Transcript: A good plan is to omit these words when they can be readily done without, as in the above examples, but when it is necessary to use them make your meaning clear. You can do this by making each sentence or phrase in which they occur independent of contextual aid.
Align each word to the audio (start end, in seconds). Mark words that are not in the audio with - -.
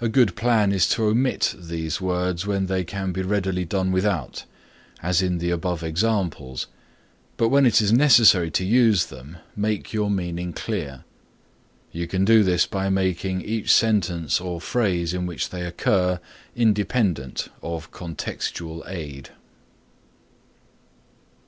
A 0.00 0.08
good 0.08 0.36
plan 0.36 0.70
is 0.70 0.88
to 0.90 1.06
omit 1.06 1.52
these 1.58 2.00
words 2.00 2.46
when 2.46 2.66
they 2.66 2.84
can 2.84 3.10
be 3.10 3.22
readily 3.22 3.64
done 3.64 3.90
without, 3.90 4.44
as 5.02 5.20
in 5.20 5.38
the 5.38 5.50
above 5.50 5.82
examples, 5.82 6.68
but 7.36 7.48
when 7.48 7.66
it 7.66 7.80
is 7.80 7.92
necessary 7.92 8.52
to 8.52 8.64
use 8.64 9.06
them 9.06 9.38
make 9.56 9.92
your 9.92 10.12
meaning 10.12 10.52
clear. 10.52 11.02
You 11.90 12.06
can 12.06 12.24
do 12.24 12.44
this 12.44 12.66
by 12.66 12.88
making 12.88 13.42
each 13.42 13.74
sentence 13.74 14.40
or 14.40 14.60
phrase 14.60 15.12
in 15.12 15.26
which 15.26 15.48
they 15.48 15.62
occur 15.66 16.20
independent 16.54 17.48
of 17.64 17.90
contextual 17.90 18.84
aid. 18.88 19.30